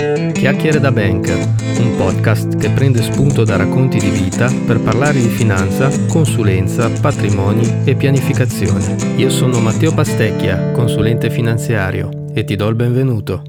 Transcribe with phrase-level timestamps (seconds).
[0.00, 1.36] Chiacchiere da Banker,
[1.78, 7.82] un podcast che prende spunto da racconti di vita per parlare di finanza, consulenza, patrimoni
[7.84, 8.96] e pianificazione.
[9.16, 13.42] Io sono Matteo Pastecchia, consulente finanziario, e ti do il benvenuto.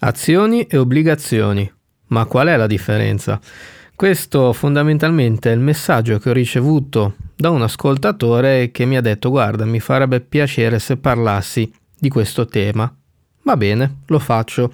[0.00, 1.72] Azioni e obbligazioni.
[2.08, 3.40] Ma qual è la differenza?
[3.96, 9.30] Questo fondamentalmente è il messaggio che ho ricevuto da un ascoltatore che mi ha detto
[9.30, 12.92] guarda mi farebbe piacere se parlassi di questo tema.
[13.42, 14.72] Va bene, lo faccio.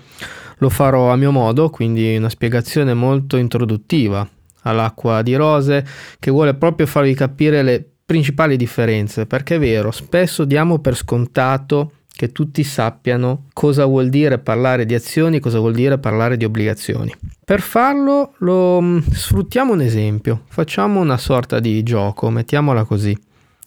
[0.58, 4.26] Lo farò a mio modo, quindi una spiegazione molto introduttiva
[4.62, 5.84] all'acqua di rose
[6.18, 11.92] che vuole proprio farvi capire le principali differenze, perché è vero, spesso diamo per scontato
[12.16, 17.12] che tutti sappiano cosa vuol dire parlare di azioni, cosa vuol dire parlare di obbligazioni.
[17.44, 23.16] Per farlo lo mm, sfruttiamo un esempio, facciamo una sorta di gioco, mettiamola così.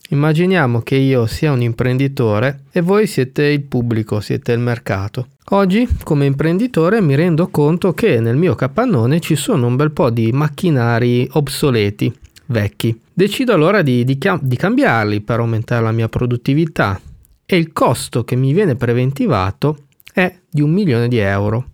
[0.09, 5.27] Immaginiamo che io sia un imprenditore e voi siete il pubblico, siete il mercato.
[5.49, 10.09] Oggi, come imprenditore, mi rendo conto che nel mio capannone ci sono un bel po'
[10.09, 12.13] di macchinari obsoleti,
[12.45, 12.97] vecchi.
[13.13, 16.99] Decido allora di, di, di cambiarli per aumentare la mia produttività,
[17.45, 21.69] e il costo che mi viene preventivato è di un milione di euro.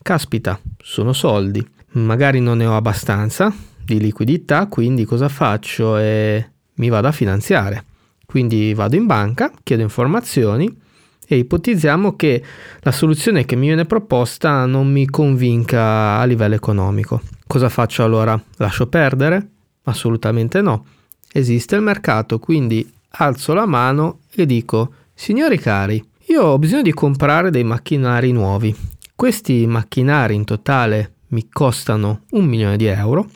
[0.00, 1.64] Caspita, sono soldi.
[1.92, 3.52] Magari non ne ho abbastanza
[3.84, 5.96] di liquidità, quindi cosa faccio?
[5.98, 7.84] E mi vado a finanziare.
[8.26, 10.86] Quindi vado in banca, chiedo informazioni
[11.26, 12.42] e ipotizziamo che
[12.80, 17.20] la soluzione che mi viene proposta non mi convinca a livello economico.
[17.46, 18.40] Cosa faccio allora?
[18.56, 19.48] Lascio perdere?
[19.84, 20.84] Assolutamente no.
[21.30, 26.92] Esiste il mercato, quindi alzo la mano e dico Signori cari, io ho bisogno di
[26.92, 28.74] comprare dei macchinari nuovi.
[29.14, 33.28] Questi macchinari in totale mi costano un milione di euro.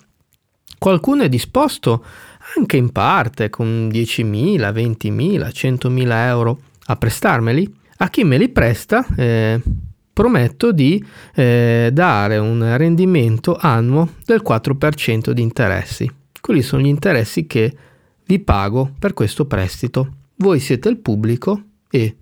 [0.79, 2.05] Qualcuno è disposto
[2.57, 7.75] anche in parte con 10.000, 20.000, 100.000 euro a prestarmeli.
[7.99, 9.61] A chi me li presta eh,
[10.13, 11.03] prometto di
[11.35, 16.11] eh, dare un rendimento annuo del 4% di interessi.
[16.41, 17.75] Quelli sono gli interessi che
[18.27, 20.15] vi pago per questo prestito.
[20.37, 22.17] Voi siete il pubblico e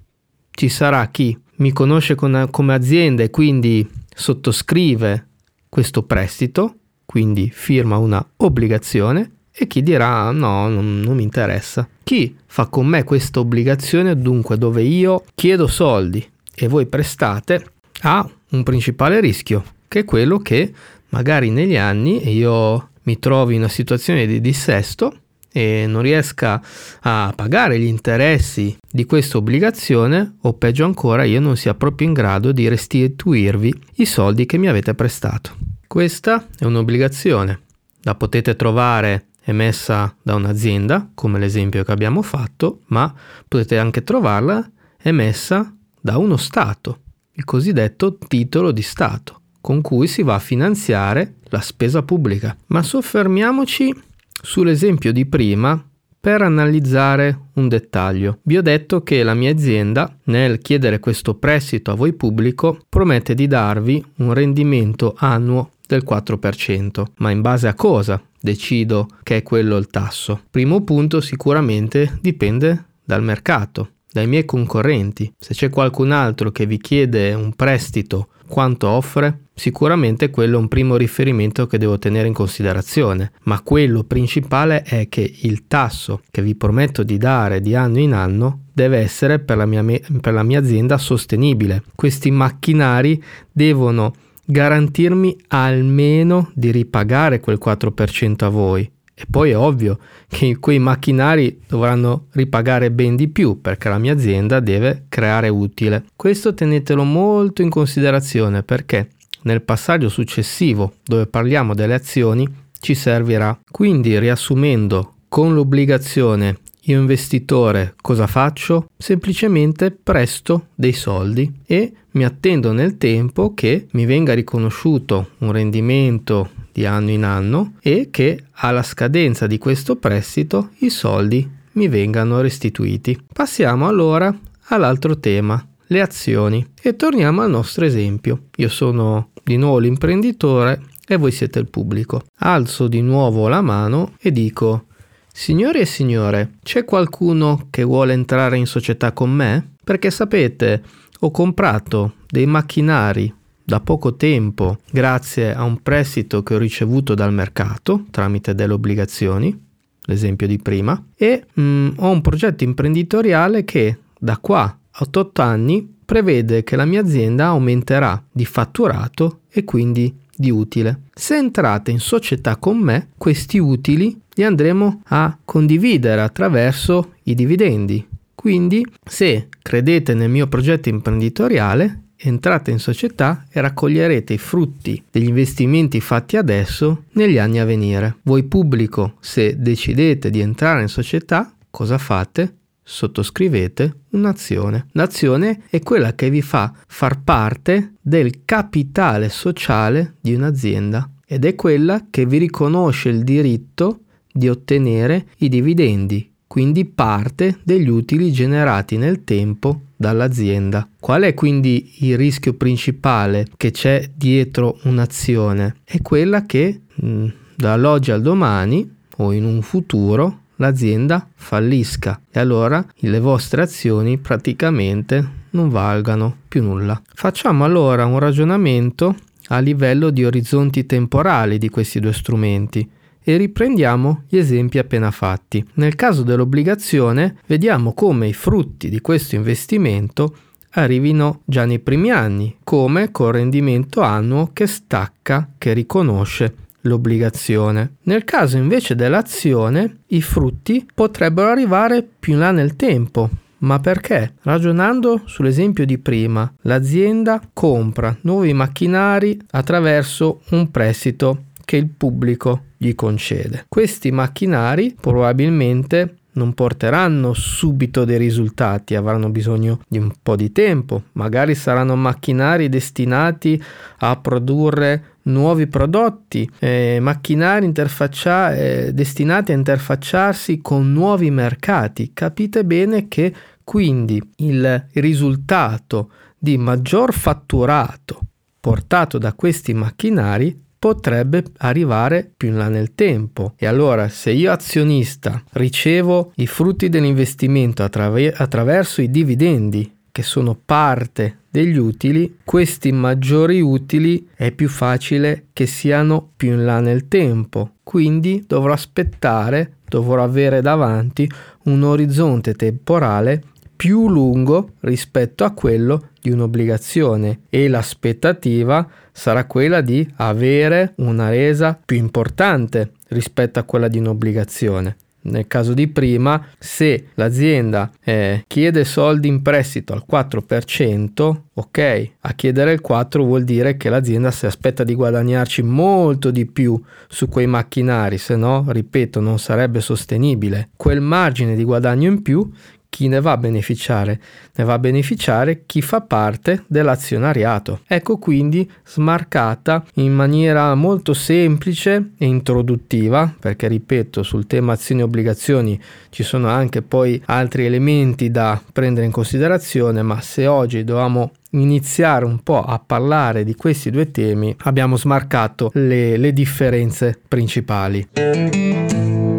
[0.51, 5.27] ci sarà chi mi conosce con, come azienda e quindi sottoscrive
[5.69, 6.75] questo prestito,
[7.07, 11.87] quindi firma una obbligazione e chi dirà no, non, non mi interessa.
[12.03, 17.65] Chi fa con me questa obbligazione, dunque dove io chiedo soldi e voi prestate,
[18.03, 20.73] ha un principale rischio, che è quello che
[21.11, 25.15] magari negli anni io mi trovi in una situazione di dissesto
[25.53, 26.63] e non riesca
[27.01, 32.15] a pagare gli interessi di questa obbligazione o peggio ancora io non sia proprio in
[32.15, 35.55] grado di restituirvi i soldi che mi avete prestato.
[35.87, 37.61] Questa è un'obbligazione,
[38.05, 43.13] la potete trovare emessa da un'azienda, come l'esempio che abbiamo fatto, ma
[43.47, 44.69] potete anche trovarla
[45.03, 47.01] emessa da uno Stato,
[47.33, 52.57] il cosiddetto titolo di Stato, con cui si va a finanziare la spesa pubblica.
[52.67, 53.95] Ma soffermiamoci
[54.43, 55.85] sull'esempio di prima
[56.21, 58.39] per analizzare un dettaglio.
[58.43, 63.35] Vi ho detto che la mia azienda, nel chiedere questo prestito a voi pubblico, promette
[63.35, 67.05] di darvi un rendimento annuo del 4%.
[67.17, 70.43] Ma in base a cosa decido che è quello il tasso?
[70.51, 75.33] Primo punto sicuramente dipende dal mercato, dai miei concorrenti.
[75.39, 80.69] Se c'è qualcun altro che vi chiede un prestito quanto offre, sicuramente quello è un
[80.69, 86.43] primo riferimento che devo tenere in considerazione, ma quello principale è che il tasso che
[86.43, 89.85] vi prometto di dare di anno in anno deve essere per la mia,
[90.21, 91.85] per la mia azienda sostenibile.
[91.95, 93.23] Questi macchinari
[93.53, 94.13] devono
[94.51, 98.91] garantirmi almeno di ripagare quel 4% a voi
[99.21, 104.15] e poi è ovvio che quei macchinari dovranno ripagare ben di più perché la mia
[104.15, 106.05] azienda deve creare utile.
[106.17, 109.11] Questo tenetelo molto in considerazione perché
[109.43, 112.49] nel passaggio successivo dove parliamo delle azioni
[112.81, 113.59] ci servirà.
[113.71, 116.57] Quindi riassumendo, con l'obbligazione
[116.91, 118.91] io investitore cosa faccio?
[118.97, 126.51] Semplicemente presto dei soldi e mi attendo nel tempo che mi venga riconosciuto un rendimento
[126.73, 132.41] di anno in anno e che alla scadenza di questo prestito i soldi mi vengano
[132.41, 133.19] restituiti.
[133.33, 134.37] Passiamo allora
[134.69, 136.67] all'altro tema, le azioni.
[136.81, 138.47] E torniamo al nostro esempio.
[138.57, 142.23] Io sono di nuovo l'imprenditore e voi siete il pubblico.
[142.39, 144.87] Alzo di nuovo la mano e dico
[145.33, 149.75] Signori e signore, c'è qualcuno che vuole entrare in società con me?
[149.83, 150.83] Perché sapete,
[151.21, 153.33] ho comprato dei macchinari
[153.63, 159.57] da poco tempo grazie a un prestito che ho ricevuto dal mercato tramite delle obbligazioni,
[160.03, 165.99] l'esempio di prima, e mm, ho un progetto imprenditoriale che da qua a 8 anni
[166.05, 171.03] prevede che la mia azienda aumenterà di fatturato e quindi di utile.
[171.15, 178.07] Se entrate in società con me, questi utili li andremo a condividere attraverso i dividendi.
[178.35, 185.29] Quindi, se credete nel mio progetto imprenditoriale, entrate in società e raccoglierete i frutti degli
[185.29, 188.17] investimenti fatti adesso negli anni a venire.
[188.23, 192.55] Voi pubblico, se decidete di entrare in società, cosa fate?
[192.83, 194.87] sottoscrivete un'azione.
[194.93, 201.55] L'azione è quella che vi fa far parte del capitale sociale di un'azienda ed è
[201.55, 204.01] quella che vi riconosce il diritto
[204.33, 210.89] di ottenere i dividendi, quindi parte degli utili generati nel tempo dall'azienda.
[210.99, 215.77] Qual è quindi il rischio principale che c'è dietro un'azione?
[215.85, 222.85] È quella che mh, dall'oggi al domani o in un futuro l'azienda fallisca e allora
[222.97, 227.01] le vostre azioni praticamente non valgano più nulla.
[227.15, 229.15] Facciamo allora un ragionamento
[229.49, 232.89] a livello di orizzonti temporali di questi due strumenti
[233.23, 235.65] e riprendiamo gli esempi appena fatti.
[235.75, 240.35] Nel caso dell'obbligazione vediamo come i frutti di questo investimento
[240.73, 247.97] arrivino già nei primi anni, come col rendimento annuo che stacca, che riconosce l'obbligazione.
[248.03, 253.29] Nel caso invece dell'azione, i frutti potrebbero arrivare più in là nel tempo.
[253.59, 254.35] Ma perché?
[254.43, 262.97] Ragionando sull'esempio di prima, l'azienda compra nuovi macchinari attraverso un prestito che il pubblico gli
[262.97, 263.67] concede.
[263.69, 271.05] Questi macchinari probabilmente non porteranno subito dei risultati, avranno bisogno di un po' di tempo,
[271.13, 273.63] magari saranno macchinari destinati
[273.99, 282.11] a produrre nuovi prodotti, eh, macchinari interfaccia- eh, destinati a interfacciarsi con nuovi mercati.
[282.13, 283.33] Capite bene che
[283.63, 288.23] quindi il risultato di maggior fatturato
[288.61, 293.53] portato da questi macchinari potrebbe arrivare più in là nel tempo.
[293.57, 300.59] E allora se io azionista ricevo i frutti dell'investimento attraver- attraverso i dividendi che sono
[300.65, 307.09] parte degli utili, questi maggiori utili è più facile che siano più in là nel
[307.09, 307.73] tempo.
[307.83, 311.31] Quindi dovrò aspettare, dovrò avere davanti
[311.65, 313.43] un orizzonte temporale
[313.81, 321.81] più lungo rispetto a quello di un'obbligazione e l'aspettativa sarà quella di avere una resa
[321.83, 324.97] più importante rispetto a quella di un'obbligazione.
[325.23, 332.33] Nel caso di prima, se l'azienda eh, chiede soldi in prestito al 4%, ok, a
[332.35, 336.79] chiedere il 4 vuol dire che l'azienda si aspetta di guadagnarci molto di più
[337.09, 340.69] su quei macchinari, se no, ripeto, non sarebbe sostenibile.
[340.77, 342.51] Quel margine di guadagno in più
[342.91, 344.21] chi ne va a beneficiare?
[344.57, 347.81] Ne va a beneficiare chi fa parte dell'azionariato.
[347.87, 355.05] Ecco quindi smarcata in maniera molto semplice e introduttiva, perché ripeto, sul tema azioni e
[355.05, 361.31] obbligazioni ci sono anche poi altri elementi da prendere in considerazione, ma se oggi dovevamo
[361.51, 368.09] iniziare un po' a parlare di questi due temi, abbiamo smarcato le, le differenze principali.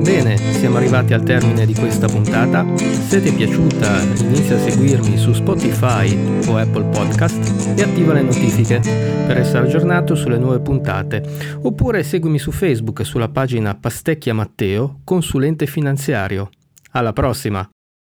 [0.01, 2.65] Bene, siamo arrivati al termine di questa puntata.
[2.75, 6.17] Se ti è piaciuta, inizia a seguirmi su Spotify
[6.47, 11.23] o Apple Podcast e attiva le notifiche per essere aggiornato sulle nuove puntate.
[11.61, 16.49] Oppure seguimi su Facebook sulla pagina Pastecchia Matteo, consulente finanziario.
[16.93, 17.69] Alla prossima!